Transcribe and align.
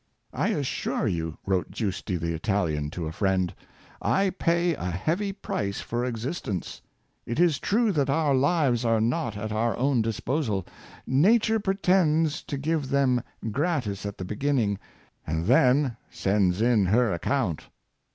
"I 0.33 0.47
assure 0.47 1.07
you," 1.07 1.37
wrote 1.45 1.69
Giusti 1.69 2.17
the 2.17 2.33
Italian 2.33 2.89
to 2.89 3.05
a 3.05 3.11
friend, 3.11 3.53
*' 3.83 4.01
I 4.19 4.31
pay 4.31 4.73
a 4.73 4.85
heavy 4.89 5.31
price 5.31 5.79
for 5.79 6.03
existence. 6.05 6.81
It 7.27 7.39
is 7.39 7.59
true 7.59 7.91
that 7.91 8.09
our 8.09 8.33
lives 8.33 8.83
are 8.83 8.99
not 8.99 9.37
at 9.37 9.51
our 9.51 9.77
own 9.77 10.01
disposal. 10.01 10.65
Nature 11.05 11.59
pre 11.59 11.75
i 11.75 11.77
tends 11.83 12.41
to 12.45 12.57
give 12.57 12.89
them 12.89 13.21
gratis 13.51 14.03
at 14.07 14.17
the 14.17 14.25
beginning, 14.25 14.79
and 15.27 15.45
then 15.45 15.97
sends 16.09 16.63
in 16.63 16.87
her 16.87 17.13
account." 17.13 17.69